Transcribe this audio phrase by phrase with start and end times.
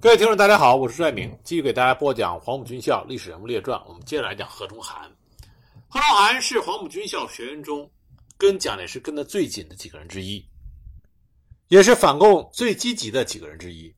[0.00, 3.82] 各位听众，大家好，我是帅明，继续给大家播讲黄埔军校历史人物列传。
[3.88, 5.10] 我们接着来讲何中涵。
[5.88, 7.90] 何中涵是黄埔军校学员中
[8.38, 10.48] 跟蒋介石跟得最紧的几个人之一，
[11.66, 13.92] 也是反共最积极的几个人之一。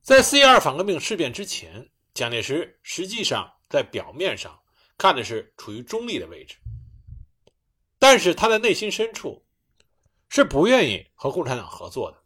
[0.00, 4.58] 在四一二反革命事变之前，蒋介石实际上在表面上
[4.96, 6.56] 看的是处于中立的位置，
[7.98, 9.44] 但是他的内心深处
[10.30, 12.18] 是不愿意和共产党合作的。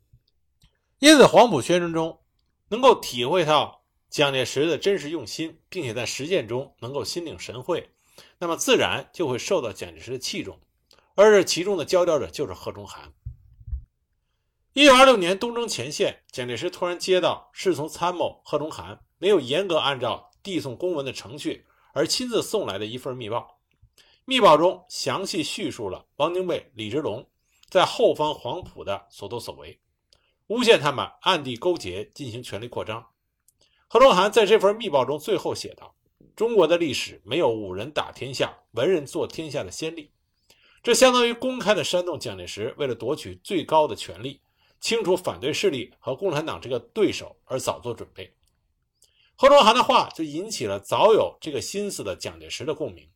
[1.00, 2.20] 因此，黄埔学生中
[2.68, 7.90] 能够体会到蒋介石的真实用心，并且在实践中能够心领神会，
[8.38, 10.58] 那么自然就会受到蒋介石的器重。
[11.14, 13.12] 而这其中的佼佼者就是贺中涵。
[14.72, 23.58] 一九二六年东征前线，蒋介石突然接到侍从参谋贺中涵没有严格按照递送公文的程序而亲自送来的一份密报。
[24.24, 27.28] 密报中详细叙述了汪精卫、李之龙
[27.68, 29.80] 在后方黄埔的所作所为。
[30.48, 33.06] 诬陷他们暗地勾结，进行权力扩张。
[33.86, 35.94] 贺中涵在这份密报中最后写道
[36.34, 40.10] ：“中国的历史没有武人打天下、文人做天下的先例。”
[40.82, 44.40] 这相当于公开的煽动蒋介石为了夺取最高的权力、
[44.80, 48.34] 清除反对势力和共产党这个对手而早做准备。
[49.36, 53.08] 贺中涵的话就引起了早有这个心思的蒋介石的共鸣。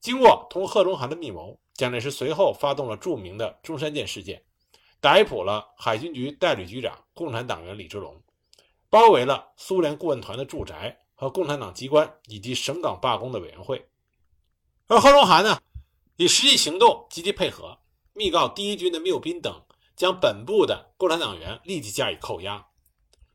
[0.00, 4.44] 经过同贺中涵的密谋，蒋介石随后发动了著名的中山舰事件。
[5.00, 8.20] 逮捕了海军局代理局长、共产党员李之龙，
[8.90, 13.88] 包围了苏联顾问团的住宅和共产党机关以及省港罢工的委员会。
[14.86, 15.60] 而贺龙涵呢，
[16.16, 17.78] 以实际行动积极配合，
[18.12, 19.62] 密告第一军的缪斌等，
[19.94, 22.66] 将本部的共产党员立即加以扣押。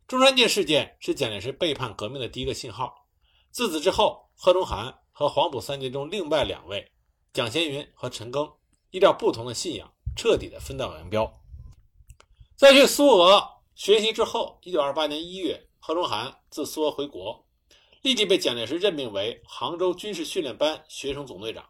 [0.06, 3.08] 中山舰事件是蒋介石背叛革命的第一个信号。
[3.52, 6.92] 自此之后，贺龙涵和黄埔三杰中另外两位
[7.32, 8.52] 蒋先云和陈赓，
[8.92, 11.32] 依照不同的信仰，彻底的分道扬镳。
[12.56, 17.44] 在去苏俄学习之后，一九二八年一月，贺中涵自苏俄回国，
[18.04, 21.66] 立即被蒋介石任命为杭州军事训练班学生总队长，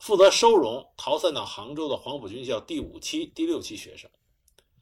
[0.00, 4.10] 负责收容逃散到杭州的黄埔军校第五期、第六期学生。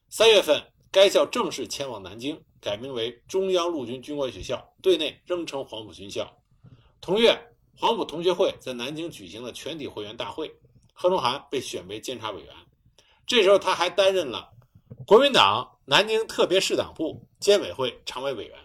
[0.09, 6.35] 三月份，该校正式迁往南京，改名为中央陆军军官学校，对内仍称黄埔军校。
[7.03, 7.39] 同月，
[7.77, 10.51] 黄埔同学会在南京举行了全体会员大会，
[10.95, 12.55] 贺中涵被选为监察委员。
[13.27, 14.54] 这时候，他还担任了。
[15.07, 18.59] 国民党南京特别市党部监委会常委委员，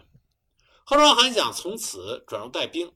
[0.84, 2.92] 贺中涵想从此转入带兵，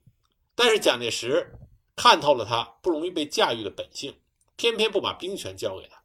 [0.55, 1.53] 但是蒋介石
[1.95, 4.15] 看透了他不容易被驾驭的本性，
[4.57, 6.03] 偏偏不把兵权交给他。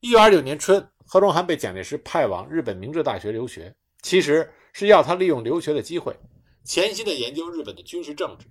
[0.00, 6.16] 一九二九年春，贺中涵被蒋介石派往日本明治大学留学，其实是要他利用留学的机会，
[6.64, 8.46] 潜心的研究日本的军事政治。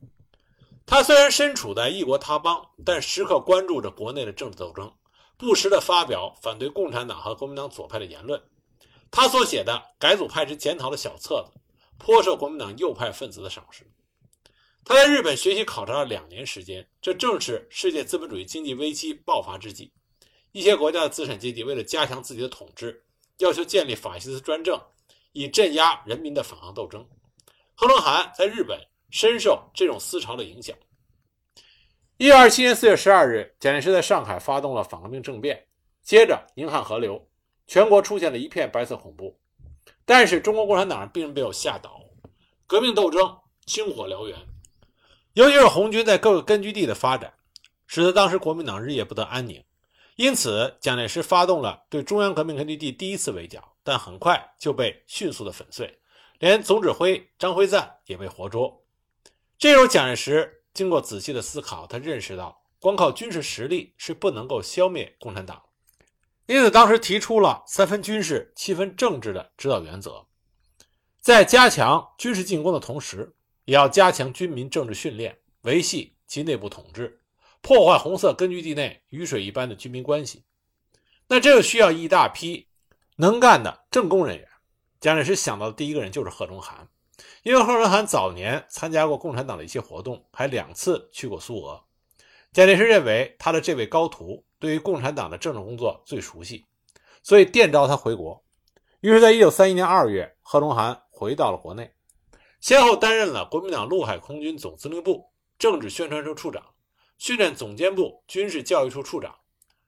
[0.85, 4.93] 他虽然身处在异国他邦，但时刻关注着国内的政治斗争。
[5.41, 8.39] 不时地发表反对共产党和国民党左派的言论，
[9.09, 11.59] 他所写的《改组派之检讨》的小册子，
[11.97, 13.83] 颇受国民党右派分子的赏识。
[14.85, 19.91] 他在日本学习考察了两年时间，这正是世界资本主义经济危机爆发之际，
[20.51, 23.03] 一些国家的资产阶级为了加强自己的统治，
[23.39, 24.79] 要求建立法西斯专政，
[25.31, 27.03] 以镇压人民的反抗斗争。
[27.73, 30.77] 贺龙涵在日本深受这种思潮的影响。
[32.21, 35.65] 一九二七年四月十二日，蒋介石在上海发动了反革命政变，
[36.03, 37.27] 接着宁汉合流，
[37.65, 39.39] 全国出现了一片白色恐怖。
[40.05, 41.99] 但是中国共产党并没有吓倒，
[42.67, 44.37] 革命斗争星火燎原，
[45.33, 47.33] 尤其是红军在各个根据地的发展，
[47.87, 49.63] 使得当时国民党日夜不得安宁。
[50.15, 55.99] 因此，蒋介石发动了对中央革命根据地第一次围剿，但很快就被迅速的粉碎，
[56.37, 58.85] 连总指挥张辉瓒也被活捉。
[59.57, 60.59] 这时候，蒋介石。
[60.73, 65.61] 经过仔细的思考，他认识到光靠军事实力是不能够消灭共产党，
[66.45, 70.25] 因此当时提出了三分军事、七分政治的指导原则，
[71.19, 77.21] 在加强军事进攻的同时，也要加强军民政治训练，维系其内部统治，
[77.61, 80.43] 破坏红色根据地内雨水一般的军民关系。
[81.27, 82.67] 那这就需要一大批
[83.17, 84.47] 能干的政工人员。
[84.99, 86.89] 蒋介石想到的第一个人就是贺中涵。
[87.43, 91.83] 因为贺中涵早年参加过共产党的一些活动，还两次去过苏俄。
[92.53, 96.65] 蒋介石认为他的这位高徒对于共产党的政治工作最熟悉，
[97.23, 98.43] 所以电召他回国。
[98.99, 101.91] 于是，在1931年2月，贺龙涵回到了国内，
[102.59, 106.63] 先后担任了国民党陆海空军总司令部政治宣传处处长、
[107.17, 109.35] 训练总监部军事教育处处长、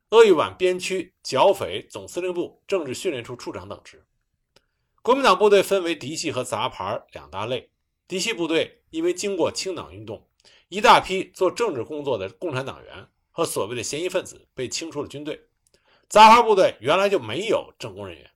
[0.10, 4.04] 鄂豫皖边区剿匪总司令部政治训练处处长等职。
[5.04, 7.70] 国民党部队分为嫡系和杂牌两大类。
[8.08, 10.26] 嫡系部队因为经过清党运动，
[10.70, 15.50] 一大批做政治工作的共产党员和所谓的嫌疑分子被清出了军队。
[16.08, 18.32] 杂牌部队原来就没有政工人员。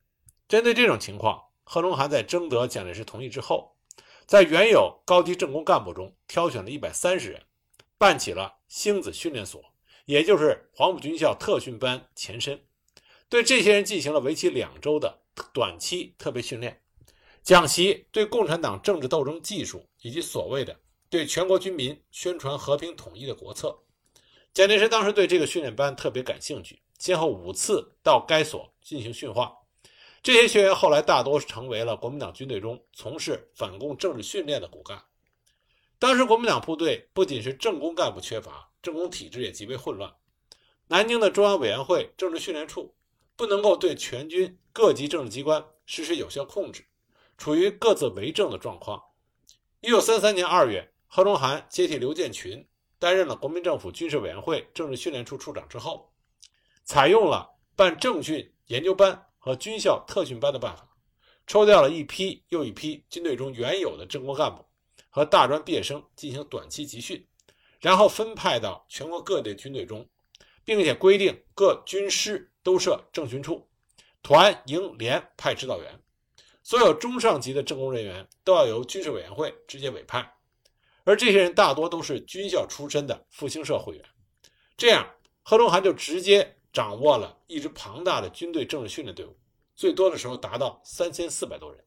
[0.49, 3.77] 针对这种情况，贺龙涵在征得蒋介石同意之后，
[4.25, 7.43] 在原有高级政工干部中挑选了一百三十人，
[7.97, 9.63] 办起了星子训练所，
[10.03, 12.61] 也就是黄埔军校特训班前身，
[13.29, 15.21] 对这些人进行了为期两周的
[15.53, 16.81] 短期特别训练，
[17.43, 20.79] 讲习对共产党政治斗争技术以及所谓的
[21.09, 23.77] 对全国军民宣传和平统一的国策。
[24.53, 29.55] 蒋介石当时对这个训练班特别感兴趣，先后五次到该所进行训话。
[30.23, 35.01] 这些学员后来大多成为了国民党军队中从事反共政治训练的骨干。
[35.99, 40.13] 当时国民党部队不仅是政工干部缺乏，政工体制也极为混乱。
[40.87, 42.95] 南京的中央委员会政治训练处
[43.37, 46.85] 不能够对全军各级政治机关实施有效控制，
[47.37, 49.01] 处于各自为政的状况。
[49.79, 52.67] 一九三三年二月，贺龙涵接替刘建群
[52.99, 56.11] 担任了国民政府军事委员会政治训练处处长之后，
[56.83, 59.23] 采用了办政训研究班。
[59.39, 60.89] 和军校特训班的办法，
[61.45, 64.65] 抽调了一批又一批军队中原有的政工干部
[65.09, 67.25] 和大专毕业生进行短期集训，
[67.79, 70.05] 然后分派到全国各地军队中，
[70.65, 73.65] 并且规定各军师都设政训处，
[74.21, 75.97] 团、营、连派指导员，
[76.63, 80.35] 所有中上级的政工人员都要由军事委员会直接委派，
[81.05, 84.03] 而这些人大多都是军校出身的复兴社会员，
[84.75, 85.09] 这样
[85.43, 86.53] 贺龙涵就直接。
[86.73, 89.35] 掌握了一支庞大的军队政治训练队伍，
[89.75, 91.83] 最多的时候达到三千四百多人。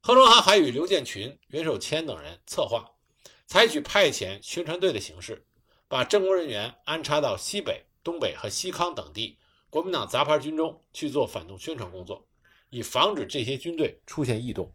[0.00, 2.88] 贺龙涵还与刘建群、袁守谦等人策划，
[3.46, 5.44] 采取派遣宣传队的形式，
[5.88, 9.36] 把政工人员安插到西北、东北和西康等地
[9.68, 12.24] 国民党杂牌军中去做反动宣传工作，
[12.70, 14.72] 以防止这些军队出现异动。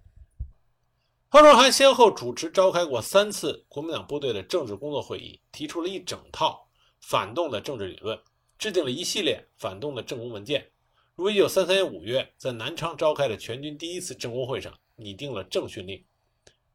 [1.30, 6.68] 贺龙涵先后主持召开过三次国民党部队的政治工作会议，提出了一整套
[7.00, 8.20] 反动的政治理论。
[8.58, 10.70] 制定了一系列反动的政工文件，
[11.16, 16.04] 如1933年5月在南昌召开的全军第一次政工会上拟定了政训令，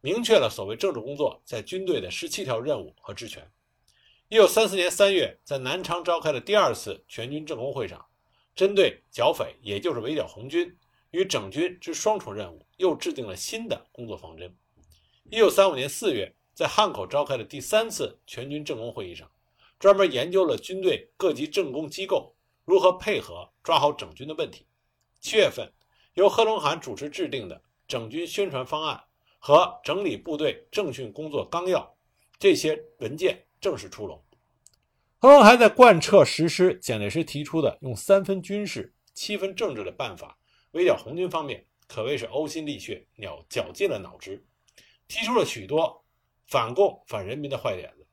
[0.00, 3.46] 明确了所谓政治工作在军队的十七条任务和职权。
[4.31, 8.05] 1934年3月在南昌召开的第二次全军政工会上，
[8.55, 10.76] 针对剿匪，也就是围剿红军
[11.11, 14.56] 与整军之双重任务，又制定了新的工作方针。
[15.31, 19.31] 1935年4月在汉口召开的第三次全军政工会议上。
[19.76, 22.35] 专门研究了军队各级政工机构
[22.65, 24.67] 如何配合抓好整军的问题。
[25.21, 25.71] 七月份，
[26.15, 29.05] 由贺龙涵主持制定的整军宣传方案
[29.38, 31.94] 和整理部队政训工作纲要
[32.38, 34.22] 这些文件正式出笼。
[35.19, 40.38] 贺龙涵在贯彻实施蒋介石提出的用三分军事、七分政治的办法
[40.72, 44.44] 围剿红军方面，可谓是呕心沥血、脑绞尽了脑汁，
[45.08, 46.05] 提出了许多
[46.46, 48.06] 反共反人民的坏点子。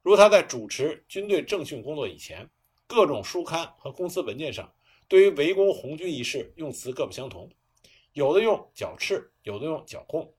[0.00, 2.48] 如他在主持军队政训工作以前，
[2.86, 4.72] 各种书刊和公司文件上
[5.06, 7.50] 对于围攻红军一事用词各不相同，
[8.14, 10.32] 有的用剿赤，有的用剿共。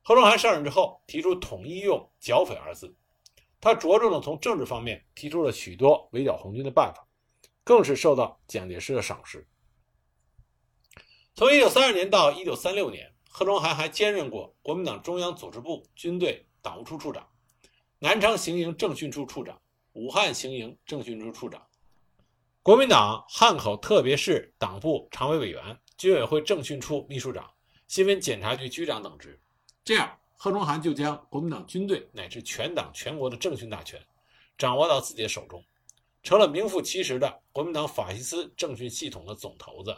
[0.00, 2.96] 贺龙涵上任之后，提出统一用剿匪二字。
[3.62, 7.06] 他着重的从政治方面提出了许多围剿红军的办法，
[7.62, 9.46] 更是受到蒋介石的赏识。
[11.36, 17.28] 从1932年到1936年，贺龙涵还兼任过国民党中央组织部军队党务处处长。
[18.00, 19.62] 南昌行营政训处处长、
[19.92, 21.64] 武汉行营政训处处长、
[22.64, 27.48] 国民党汉口特别市党部常委委员、军委会政训处秘书长、
[27.86, 29.40] 新闻检查局局长等职。
[29.84, 34.00] 这样，贺中涵就将国民党军队乃至全党全国的政训大权
[34.58, 35.62] 掌握到自己的手中，
[36.20, 39.96] 成了名副其实的国民党法西斯政训系统的总头子。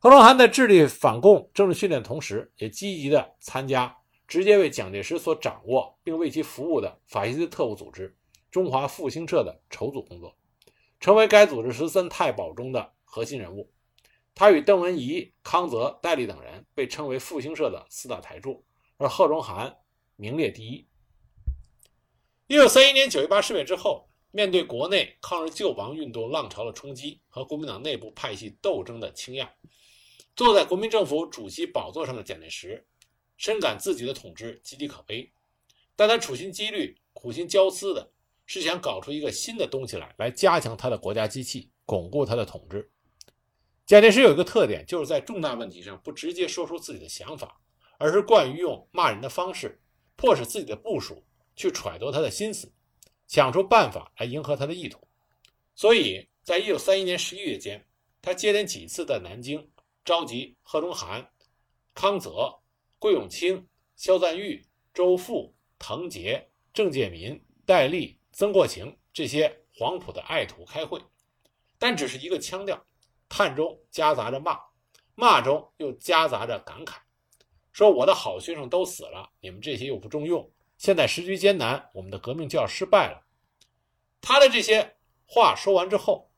[0.00, 3.96] 贺中涵在致力反共政治训练同时，也积极地参加。
[4.26, 8.12] 直接为蒋介石所掌握并为其服务的法西斯特务组织
[8.50, 10.36] 中华复兴社的筹组工作，
[10.98, 13.70] 成为该组织十三太保中的核心人物。
[14.34, 18.64] 他与邓文仪、康泽、戴笠等人被称为复兴社的四大台柱，
[18.98, 19.78] 而贺中涵
[20.16, 20.86] 名列第一。
[22.48, 29.48] 一九三一年九一八事变之后，面对国内抗日救亡运动浪潮的冲击和国民党内部派系斗争的倾轧，
[30.36, 32.84] 坐在国民政府主席宝座上的蒋介石。
[33.36, 35.32] 深感自己的统治岌岌可危，
[35.94, 38.10] 但他处心积虑、苦心焦思的
[38.46, 42.90] 是想搞出一个新的东西来，来加强他的国家机器，巩固他的统治。
[43.86, 47.60] 蒋介石有一个特点，就是在重大问题上不直接说出自己的想法，
[47.98, 49.78] 而是惯于用骂人的方式，
[50.16, 51.22] 迫使自己的部属
[51.54, 52.72] 去揣度他的心思，
[53.26, 55.06] 想出办法来迎合他的意图。
[55.74, 57.86] 所以在1931年11月间，
[58.22, 59.70] 他接连几次在南京
[60.04, 61.30] 召集贺中涵、
[61.92, 62.58] 康泽。
[63.00, 71.00] 桂永清、肖赞玉、周富、滕杰、郑介民、戴笠、曾国情这些黄埔的爱徒开会，
[71.78, 72.84] 但只是一个腔调，
[73.28, 74.58] 叹中夹杂着骂，
[75.14, 76.96] 骂中又夹杂着感慨，
[77.78, 83.24] 说：“我的好学生都死了，你们这些又不中用，现在时局艰难，我们的革命就要失败了。”
[84.20, 86.28] 他的这些话说完之后，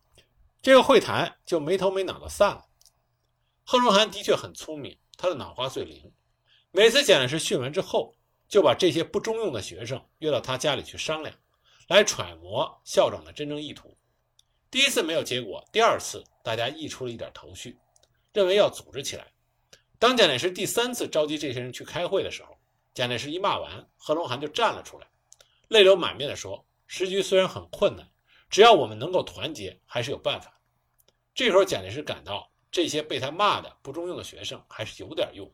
[0.61, 2.67] 这个会谈就没头没脑的散了。
[3.65, 6.13] 贺中涵的确很聪明，他的脑瓜最灵。
[6.73, 8.15] 每次蒋介石训完之后，
[8.47, 11.35] 就把这些不中用的学生约到他家里去商量，
[11.89, 13.97] 来揣摩校长的真正意图。
[14.71, 17.79] 第一次没有结果，第二次大家溢出了一点头绪，
[18.35, 19.33] 认为要组织起来。
[20.01, 22.57] 当蒋介石第三次召集这些人去开会的时候，
[22.95, 25.07] 蒋介石一骂完，贺龙涵就站了出来，
[25.69, 26.67] 泪流满面地说。
[26.87, 28.11] 时局虽然很困难，
[28.49, 30.59] 只要我们能够团结，还是有办法。
[31.35, 35.53] 这时候，蒋介石感到这些被他骂的不中用的学生还是有点用，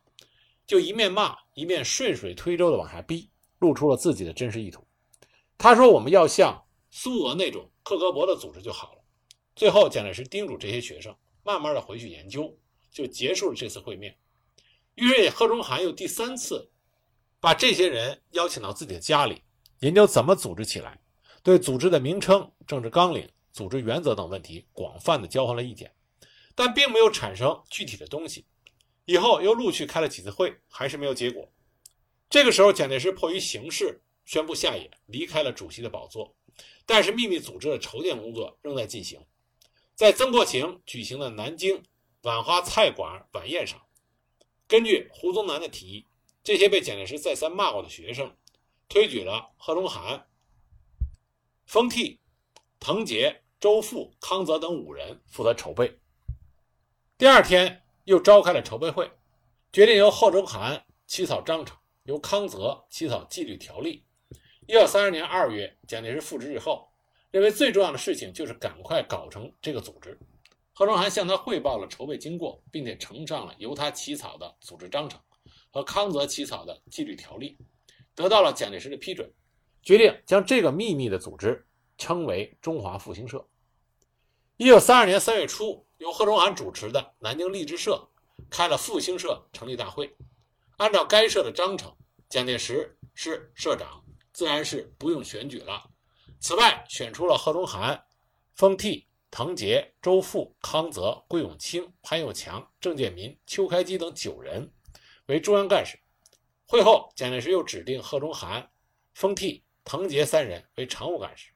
[0.65, 4.87] 就一面骂，一面顺水推舟的往下逼，露出了自己的真实意图。
[5.59, 9.01] 他说：“我们要像苏俄那种克格勃的组织就好了。”
[9.57, 11.13] 最后，蒋介石叮嘱这些学生
[11.43, 12.57] 慢慢的回去研究，
[12.93, 14.17] 就结束了这次会面。
[14.97, 16.71] 于是，贺中涵又第三次
[17.39, 19.43] 把这些人邀请到自己的家里，
[19.81, 20.99] 研究怎么组织起来。
[21.43, 25.95] 对组织的名称、政治纲领、组织原则等问题广泛的交换了意见，
[26.55, 28.47] 但并没有产生具体的东西。
[29.05, 31.49] 以后又陆续开了几次会，还是没有结果。
[32.29, 36.35] 这个时候，蒋介石迫于形势，宣布下野，离开了主席的宝座。
[36.87, 39.21] 但是秘密组织的筹建工作仍在进行。
[39.95, 41.81] 在曾国情举行的南京
[42.23, 43.81] 晚花菜馆晚宴上，
[44.69, 46.07] 根据胡宗南的提议，
[46.43, 48.37] 这些被蒋介石再三骂过的学生，
[48.89, 50.27] 推举了贺中涵。
[51.67, 52.19] 封替、
[52.81, 55.99] 滕杰、周复、康泽等五人负责筹备。
[57.17, 59.11] 第二天又召开了筹备会，
[59.73, 64.05] 决定由贺中涵起草章程，由康泽起草纪律条例。
[64.67, 66.89] 一九三二年二月，蒋介石复职以后，
[67.31, 70.19] 认为最重要的事情就是赶快搞成这个组织。
[70.79, 75.19] 贺中涵向他汇报了筹备经过，并且呈上了由他起草的组织章程
[75.71, 77.57] 和康泽起草的纪律条例，
[78.15, 79.33] 得到了蒋介石的批准。
[79.83, 81.67] 决定将这个秘密的组织
[81.97, 83.49] 称为中华复兴社。
[84.59, 88.07] 一九三二年三月初，由贺中涵主持的南京励志社
[88.51, 90.15] 开了复兴社成立大会。
[90.77, 91.97] 按照该社的章程，
[92.29, 95.89] 蒋介石是社长，自然是不用选举了。
[96.39, 98.05] 此外，选出了贺中涵、
[98.55, 99.07] 封替、
[99.37, 104.73] 滕杰、周复、康泽、桂永清、潘又强、郑介民、邱开基等九人
[105.27, 105.99] 为中央干事。
[106.65, 108.67] 会后，蒋介石又指定贺中涵、
[109.13, 109.63] 封替。
[109.85, 111.51] 滕杰三人为常务干事。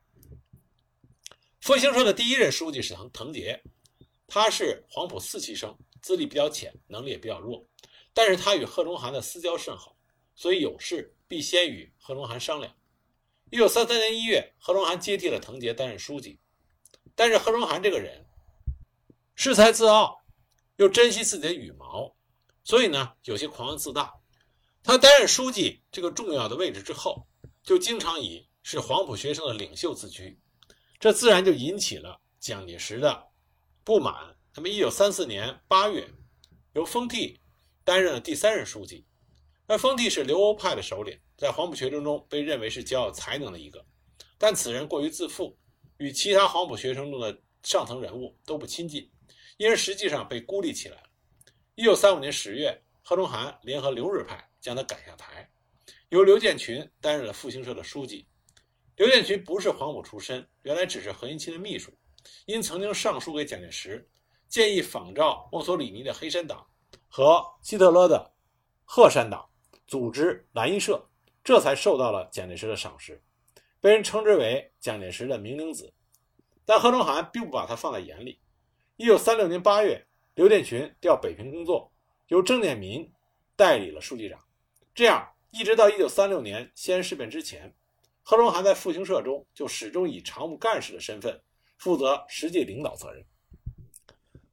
[1.62, 3.58] 复兴社的第一任书记是滕滕杰，
[4.26, 7.66] 他是黄埔四期生，资历比较浅，能力也比较弱。
[8.12, 9.96] 但是他与贺中涵的私交甚好，
[10.34, 12.76] 所以有事必先与贺中涵商量。
[13.50, 16.38] 一九三三年一月，贺中涵接替了滕杰担任书记。
[17.14, 18.26] 但是贺中涵这个人
[19.36, 20.22] 恃才自傲，
[20.76, 22.14] 又珍惜自己的羽毛，
[22.64, 24.14] 所以呢有些狂妄自大。
[24.82, 27.26] 他担任书记这个重要的位置之后。
[27.62, 30.40] 就经常以是黄埔学生的领袖自居，
[30.98, 33.28] 这自然就引起了蒋介石的
[33.84, 34.34] 不满。
[34.54, 36.08] 那么，一九三四年八月，
[36.72, 37.38] 由封地
[37.84, 39.04] 担任了第三任书记。
[39.68, 43.84] 那封地是留欧派的首领，在黄埔学生中被认为是较有才能的一个，
[44.38, 45.58] 但此人过于自负，
[46.00, 49.06] 与其他黄埔学生中的上层人物都不亲近，
[49.58, 51.02] 因而实际上被孤立起来了。
[51.74, 55.46] 一九三五年十月，贺中涵联合留日派将他赶下台。
[56.08, 58.26] 由刘建群担任了复兴社的书记。
[58.96, 61.92] 刘建群不是黄埔出身，原来只是何应钦的秘书，
[62.46, 64.08] 因曾经上书给蒋介石，
[64.48, 66.66] 建议仿照墨索里尼的黑山党
[67.08, 68.32] 和希特勒的
[68.86, 69.46] 鹤山党
[69.86, 71.06] 组织蓝衣社，
[71.44, 73.22] 这才受到了蒋介石的赏识，
[73.80, 75.92] 被人称之为蒋介石的明灵子。
[76.64, 78.38] 但贺中涵并不把他放在眼里。
[78.96, 81.92] 一九三六年八月，刘殿群调北平工作，
[82.28, 83.10] 由郑念民
[83.56, 84.38] 代理了书记长，
[84.94, 85.28] 这样。
[85.52, 87.74] 一直到一九三六年西安事变之前，
[88.22, 91.42] 贺中涵在复兴社中就始终以常务干事的身份
[91.76, 93.26] 负责实际领导责任。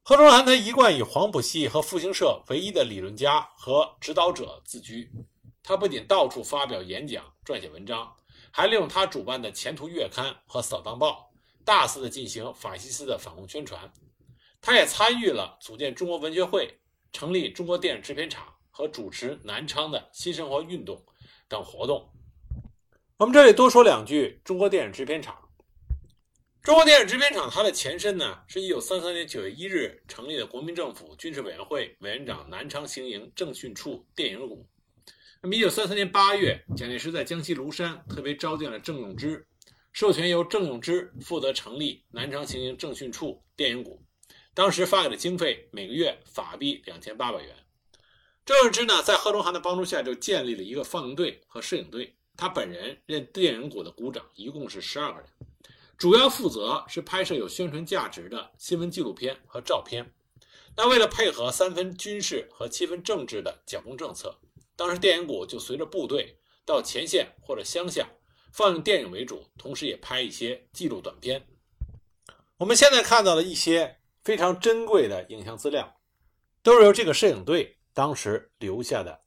[0.01, 5.11] 贺中涵他一贯以黄埔系和复兴社唯一的理论家和指导者自居，
[5.61, 8.11] 他不仅到处发表演讲、撰写文章，
[8.57, 11.31] 还利用他主办的《前途月刊》和《扫荡报》，
[11.63, 13.79] 大肆的进行法西斯的反共宣传。
[14.59, 16.67] 他也参与了组建中国文学会、
[17.13, 18.51] 成立中国电影制片厂。
[18.71, 21.03] 和主持南昌的新生活运动
[21.47, 22.11] 等活动。
[23.17, 25.35] 我们这里多说两句：中国电影制片厂。
[26.61, 34.67] 中国电影制片厂它的前身呢，是一九三三年九月一日成立的国民政府军事委员会委员长南昌行营政训处电影股。
[35.43, 39.45] 那么一九三三年八月，蒋介石在江西庐山特别召见了郑永之，
[39.93, 44.03] 授权由郑永之负责成立南昌行营政训处电影股。
[44.55, 47.55] 当时发给的经费每个月法币两千八百元。
[48.43, 52.15] 郑永之呢，在贺中涵的帮助下，就建立了一个放映队和摄影队。
[52.35, 55.29] 他本人任电影股的股长，一共是十二个人，
[55.97, 60.11] 主要负责是拍摄有宣传价值的新闻纪录片和照片。
[60.75, 64.39] 那为了配合三分军事和七分政治的剿共政策，
[64.77, 68.07] 当时电影股就随着部队到前线或者乡下，
[68.53, 71.45] 放映电影为主，同时也拍一些记录短片。
[72.57, 75.99] 我们现在看到的一些非常珍贵的影像资料，
[76.61, 79.19] 都是由这个摄影队当时留下的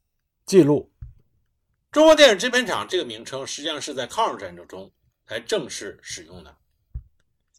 [0.46, 0.92] 记录。
[1.90, 4.92] 中国电影制片厂这个名称实际上是在抗日战争中
[5.26, 6.56] 才正式使用的，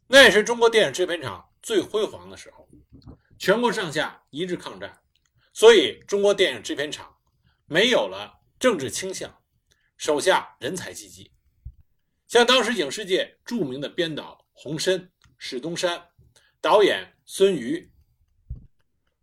[0.07, 2.65] 那也是中国电影制片厂最辉煌的时候。
[3.37, 5.01] 全国上下一致抗战，
[5.51, 7.13] 所以中国电影制片厂
[7.71, 9.33] 没有了政治倾向，
[9.95, 11.31] 手下人才济济。
[12.27, 16.09] 像当时影视界著名的编导洪深、史东山，
[16.59, 17.89] 导演孙瑜，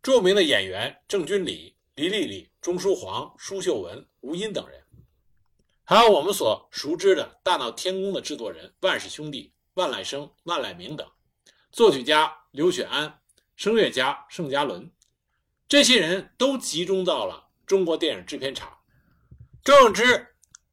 [0.01, 4.83] 著名的演员郑君里、黎丽丽、钟书黄、舒秀文、吴音等人，
[5.85, 11.07] 还有我们所熟知的《大闹天宫》的制作人万氏兄弟万籁生、万籁鸣等，
[11.71, 13.21] 作曲家刘雪安。
[13.57, 14.91] 声乐家盛嘉伦，
[15.69, 18.73] 这些人都集中到了中国电影制片厂。
[19.63, 20.27] 周永之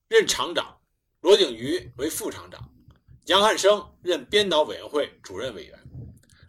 [0.07, 0.79] 任厂长，
[1.19, 2.73] 罗景瑜为副厂长，
[3.25, 5.77] 杨汉生任编导委员会主任委员，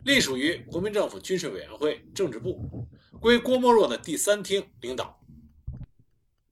[0.04, 2.86] 隶属于国民政府军事委员会政治部，
[3.20, 5.20] 归郭沫若的第三厅领导。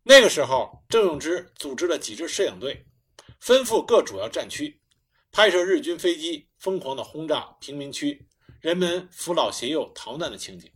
[0.02, 2.84] 那个时候，郑永之组织了几支摄影队，
[3.38, 4.80] 分赴各主要战区，
[5.30, 8.26] 拍摄日军飞机疯狂的轰炸平民区。
[8.60, 10.72] 人们扶老携幼逃难的情景，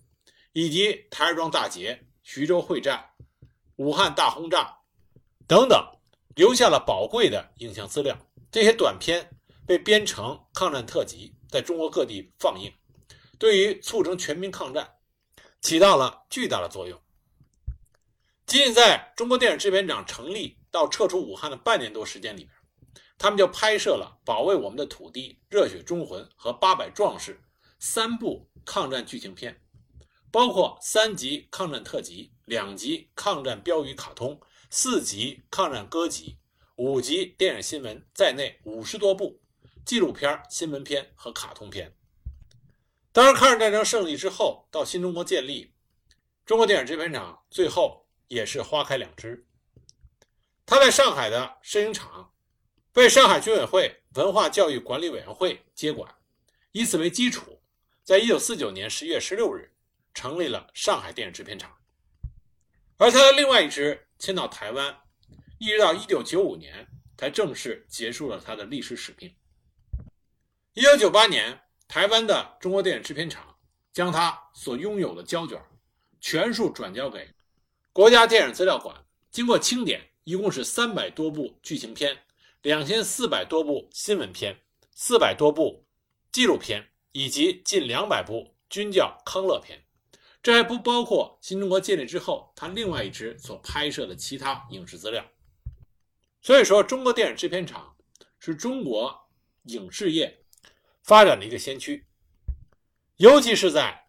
[0.53, 3.08] 以及台儿庄大捷、徐州会战、
[3.79, 4.77] 武汉大轰炸
[5.47, 5.81] 等等，
[6.35, 8.17] 留下了宝贵的影像资料。
[8.51, 9.31] 这些短片
[9.67, 12.73] 被编成抗战特辑，在中国各地放映，
[13.39, 14.97] 对于促成全民抗战
[15.61, 17.01] 起到了巨大的作用。
[18.47, 22.53] 仅仅在中国电影制片厂成立到撤出武汉的半年多时间里边，
[23.17, 27.35] 他们就拍摄了《保卫我们的土地》《热血忠魂》和《八百壮士》。
[27.81, 29.63] 三部抗战剧情片，
[30.33, 36.39] 包括三集抗战特辑、两集抗战标语卡通、四集抗战歌集、
[36.77, 39.43] 五集电影新闻在内五十多部
[39.85, 41.95] 纪录片、新闻片和卡通片。
[43.13, 45.75] 当然，抗日战争胜利之后，到新中国建立，
[46.47, 49.47] 中国电影制片厂最后也是花开两枝。
[50.65, 52.33] 他在上海的摄影厂
[52.95, 56.15] 被上海军委会文化教育管理委员会接管，
[56.73, 57.61] 以此为基础。
[58.03, 59.75] 在一九四九年十月十六日，
[60.15, 61.78] 成立了上海电影制片厂，
[62.99, 64.95] 而他的另外一支迁到台湾，
[65.59, 69.35] 一直到一九九五年才正式结束了他的历史使命。
[70.75, 73.57] 一九九八年，台湾的中国电影制片厂
[73.93, 75.59] 将他所拥有的胶卷
[76.21, 77.27] 全数转交给
[77.93, 78.95] 国家电影资料馆，
[79.31, 82.25] 经过清点，一共是三百多部剧情片，
[82.63, 84.61] 两千四百多部新闻片，
[84.93, 85.87] 四百多部
[86.31, 86.91] 纪录片。
[87.13, 89.83] 以及近两百部军教康乐片，
[90.43, 95.25] 这还不包括新中国建立之后他另外一支所拍摄的其他影视资料。
[96.41, 97.97] 所以说，中国电影制片厂
[98.39, 99.29] 是中国
[99.65, 100.45] 影视业
[101.03, 102.07] 发展的一个先驱，
[103.17, 104.09] 尤其是在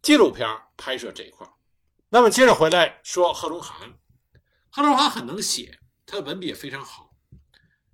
[0.00, 1.46] 纪录片拍摄这一块。
[2.08, 3.92] 那么接着回来说贺龙涵，
[4.70, 7.14] 贺龙涵很能写，他的文笔也非常好，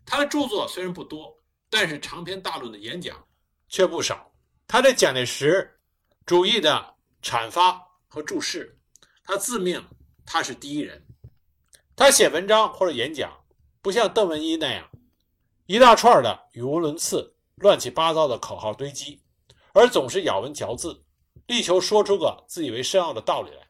[0.06, 3.26] 他的著作虽然不多，但是长篇大论的演讲
[3.68, 4.32] 却不少。
[4.68, 5.80] 他对蒋介石
[6.24, 6.93] 主义的
[7.24, 8.78] 阐发和注释，
[9.24, 9.82] 他自命
[10.26, 11.06] 他是第一人。
[11.96, 13.44] 他写文章或者演讲，
[13.80, 14.90] 不像邓文一那样
[15.64, 19.22] 一大串的语无伦次、乱七八糟的口号堆积，
[19.72, 21.02] 而总是咬文嚼字，
[21.46, 23.68] 力求说出个自以为深奥的道理来。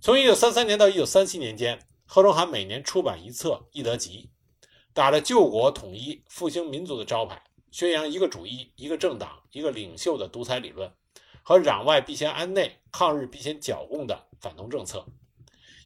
[0.00, 4.30] 从1933年到1937年间，贺中涵每年出版一册《易德集》，
[4.94, 7.42] 打着救国统一、复兴民族的招牌。
[7.70, 10.90] 宣扬一个主义、一个政党、一个领袖的独裁理论，
[11.48, 15.06] 和攘外必先安内、抗日必先剿共的反动政策。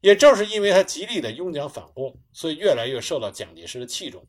[0.00, 4.26] 也正是因为他极力的拥蒋反共，所以越来越受到蒋介石的器重。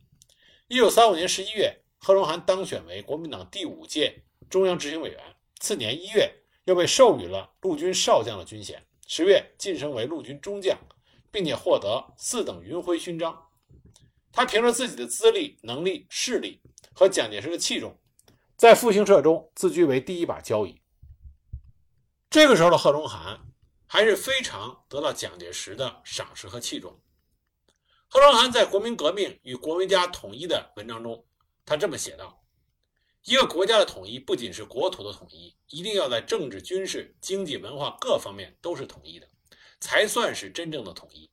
[0.67, 5.17] 一九三五年十一月，贺龙涵当选为国民党第五届中央执行委员。
[5.61, 6.29] 次年一月，
[6.65, 8.85] 又被授予了陆军少将的军衔。
[9.07, 10.77] 十月，晋升为陆军中将，
[11.31, 13.47] 并且获得四等云辉勋章。
[14.33, 16.59] 他凭着自己的资历、能力、势力。
[16.93, 17.97] 和蒋介石的器重，
[18.57, 20.80] 在复兴社中自居为第一把交椅。
[22.31, 23.41] 这个时候的贺中涵
[23.85, 26.97] 还是非常得到蒋介石的赏识和器重。
[28.07, 31.25] 贺中涵在《国民革命与国民家统一》的文章中，
[31.65, 32.41] 他这么写道
[33.23, 39.27] ：“一个国家的统一不仅是国土的统一，一定要在政治、军事、经济、文化各方面都是统一的，
[39.81, 41.29] 才算是真正的统一。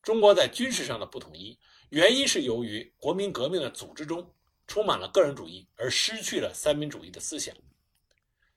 [0.00, 1.58] 中国在军事上的不统一，
[1.90, 4.34] 原因是由于国民革命的组织中
[4.66, 7.54] 充满了个人主义，而失去了三民主义的思想。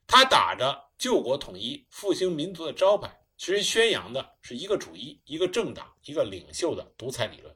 [0.07, 7.51] 他打着救国统一、复兴民族的招牌，其实宣扬的是一个主义、一个政党、一个领袖的独裁理论。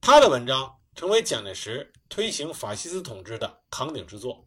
[0.00, 4.46] 他的文章成为蒋介石推行法西斯统治的扛鼎之作。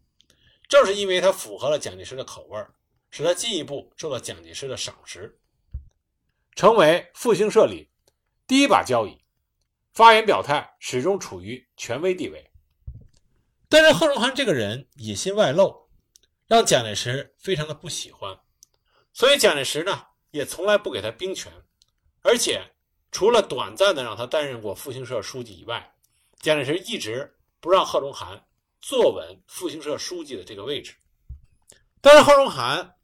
[0.70, 2.66] 正是因为他符合了蒋介石的口味，
[3.12, 5.38] 使他进一步受到蒋介石的赏识，
[6.56, 7.90] 成为复兴社里
[8.48, 9.20] 第一把交椅。
[9.92, 12.50] 发言表态始终处于权威地位。
[13.68, 15.89] 但是贺龙涵这个人野心外露。
[16.50, 18.36] 让蒋介石非常的不喜欢，
[19.14, 21.54] 所以蒋介石呢也从来不给他兵权，
[22.24, 22.60] 而且
[23.12, 25.94] 除了短暂的让他担任过复兴社书记以外，
[26.40, 28.44] 蒋介石一直不让贺龙涵
[28.82, 30.96] 坐稳复兴社书记的这个位置。
[32.02, 32.96] 但是贺龙涵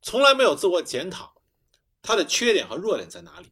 [0.00, 1.34] 从来没有自我检讨，
[2.02, 3.50] 他的缺点和弱点在哪里，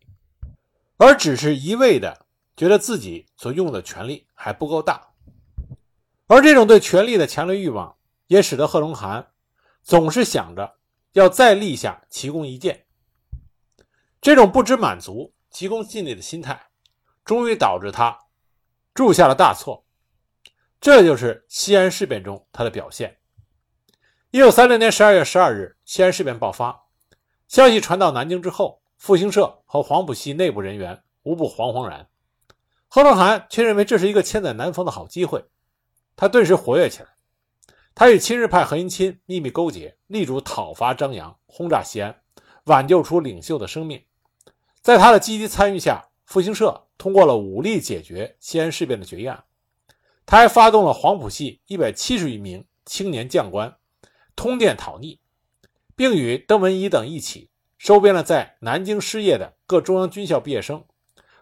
[0.96, 2.24] 而只是一味的
[2.56, 5.10] 觉得自己所用的权力还不够大，
[6.28, 7.96] 而这种对权力的强烈欲望
[8.28, 9.29] 也使得贺龙涵。
[9.90, 10.76] 总是想着
[11.14, 12.86] 要再立下奇功一件，
[14.20, 16.68] 这种不知满足、急功近利的心态，
[17.24, 18.16] 终于导致他
[18.94, 19.84] 铸下了大错。
[20.80, 23.18] 这就是西安事变中他的表现。
[24.30, 26.84] 一九三零年十二月十二日，西安事变爆发，
[27.48, 32.08] 消息传到南京之后，复兴社和黄埔系内部人员无不惶惶然。
[32.86, 35.44] 贺龙涵却认为这是一个千载难逢的好机会，
[36.14, 37.08] 他顿时活跃起来。
[37.94, 42.22] 他与亲日派何应钦秘密勾结，力主讨伐张扬，轰炸西安，
[42.64, 44.02] 挽救出领袖的生命。
[44.80, 49.44] 在他的积极参与下，复兴社通过了武力解决西安事变的决议案。
[50.24, 53.76] 他还发动了黄埔系一百七十余名青年将官
[54.34, 55.20] 通电讨逆，
[55.94, 60.84] 并与邓文仪等一起收编了在南京失业的各中央军校毕业生，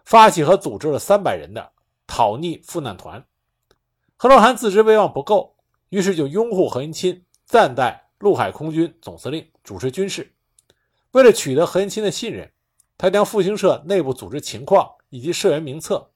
[0.03, 1.71] 发起和组织了三百人的
[2.05, 3.25] 讨逆赴难团。
[4.17, 5.55] 何龙涵自知威望不够。
[5.89, 10.35] 于是就拥护何应钦，暂代陆海空军总司令，主持军事。
[11.11, 12.51] 为了取得何应钦的信任，
[12.97, 16.11] 他将复兴社内部组织情况以及社员名册，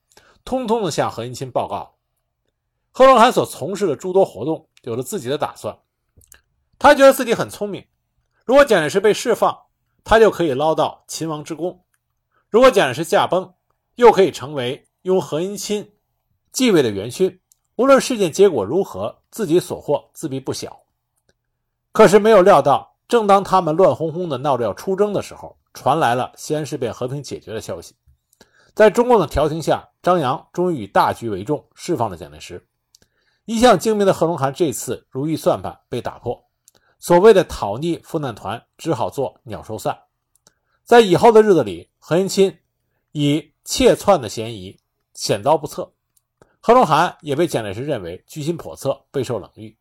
[0.45, 1.95] 通通的向何应钦报告。
[2.91, 5.79] 贺龙涵所从事的诸多活动有了自己的打算。
[6.77, 7.87] 他觉得自己很聪明，
[8.45, 9.57] 如果蒋介石被释放，
[10.03, 11.83] 他就可以捞到秦王之功；
[12.49, 13.55] 如果蒋介石驾崩，
[13.95, 15.93] 又可以成为拥何应钦
[16.51, 17.39] 继位的元勋。
[17.77, 20.79] 无论事件结果如何，自己所获自必不小。
[21.91, 27.95] 可是没有料到，正当他们乱哄哄的闹着要出征的时候，传来了西安事变和平解决的消息。
[28.75, 32.67] 在中共的调停下，张扬终于以大局为重，释放了蒋介石。
[33.45, 36.45] 一向精明的贺龙涵这次如意算盘被打破，
[36.99, 39.97] 所谓的讨逆赴难团只好做鸟兽散。
[40.83, 42.59] 在以后的日子里，何应钦
[43.13, 44.79] 以窃窜的嫌疑
[45.15, 45.92] 险遭不测。
[46.65, 49.77] 贺龙涵也被蒋介石认为居心叵测，备受冷遇。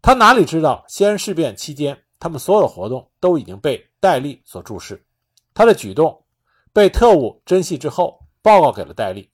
[0.00, 5.04] 他哪里知道西安事变期间，他们所有的活动都已经被戴笠所注视。
[5.52, 6.24] 他的举动
[6.72, 9.30] 被特务侦细之后，报告给了戴笠。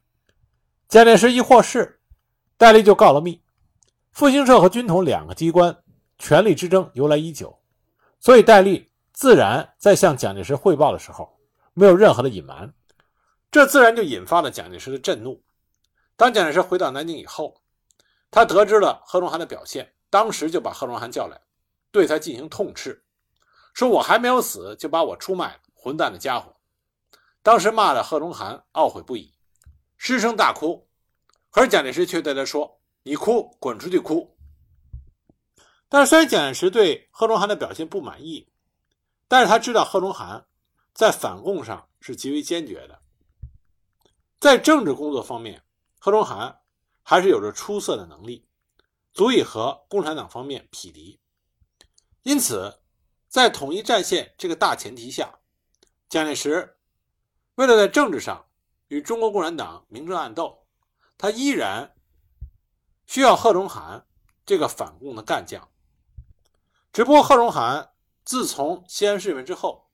[0.88, 2.00] 蒋介石一获释，
[2.56, 3.40] 戴笠就告了密。
[4.10, 5.84] 复兴社和军统两个机关
[6.18, 7.56] 权力之争由来已久，
[8.18, 11.32] 所以戴笠自然在向蒋介石汇报的时候
[11.74, 12.74] 没有任何的隐瞒，
[13.52, 15.40] 这自然就引发了蒋介石的震怒。
[16.20, 17.62] 当蒋介石回到南京以后，
[18.30, 21.40] 他得知了贺龙涵的表现，当时就把贺龙涵叫来，
[21.90, 23.02] 对他进行痛斥，
[23.72, 26.54] 说：“我还没有死，就把我出卖了，混蛋的家伙！”
[27.42, 29.33] 当时骂的贺龙涵懊悔不已，
[29.96, 30.87] 失声大哭。
[31.48, 34.37] 可是蒋介石却对他说：“你哭，滚出去哭。”
[35.88, 38.46] 但是虽然蒋介石对贺龙涵的表现不满意，
[39.26, 40.44] 但是他知道贺龙涵
[40.92, 43.00] 在反共上是极为坚决的，
[44.38, 45.62] 在政治工作方面。
[46.02, 46.60] 贺中涵
[47.02, 48.48] 还是有着出色的能力，
[49.12, 51.20] 足以和共产党方面匹敌。
[52.22, 52.80] 因此，
[53.28, 55.40] 在统一战线这个大前提下，
[56.08, 56.78] 蒋介石
[57.54, 58.46] 为了在政治上
[58.88, 60.66] 与中国共产党明争暗斗，
[61.18, 61.94] 他依然
[63.06, 64.06] 需要贺龙涵
[64.44, 65.70] 这个反共的干将。
[66.92, 67.92] 只不过，贺龙涵
[68.24, 69.90] 自从西安事变之后，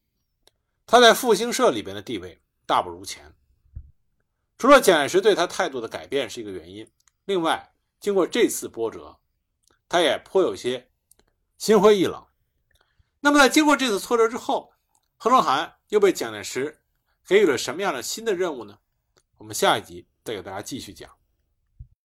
[0.87, 3.36] 他在复兴社里边的地位大不如前。
[4.59, 6.91] 除了蒋介石对他态度的改变是一个原因，
[7.27, 9.19] 另外，经过这次波折，
[9.89, 10.89] 他也颇有些
[11.59, 12.27] 心灰意冷。
[13.21, 14.73] 那么，在经过这次挫折之后，
[15.17, 16.81] 何龙涵又被蒋介石
[17.27, 18.79] 给予了什么样的新的任务呢？
[19.37, 21.11] 我们下一集再给大家继续讲。